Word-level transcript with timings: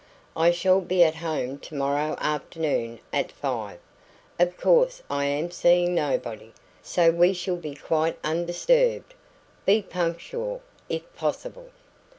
I 0.35 0.49
shall 0.49 0.81
be 0.81 1.03
at 1.03 1.17
home 1.17 1.59
tomorrow 1.59 2.15
afternoon 2.19 3.01
at 3.13 3.31
five. 3.31 3.77
Of 4.39 4.57
course 4.57 5.03
I 5.11 5.25
am 5.25 5.51
seeing 5.51 5.93
nobody, 5.93 6.53
so 6.81 7.11
we 7.11 7.33
shall 7.33 7.57
be 7.57 7.75
quite 7.75 8.17
undisturbed. 8.23 9.13
Be 9.63 9.83
punctual, 9.83 10.63
if 10.89 11.03
possible." 11.15 11.69